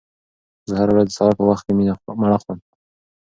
زه 0.67 0.73
هره 0.79 0.91
ورځ 0.93 1.07
د 1.09 1.15
سهار 1.17 1.33
په 1.37 1.43
وخت 1.49 1.63
کې 1.65 1.73
مڼه 2.19 2.37
خورم. 2.41 2.59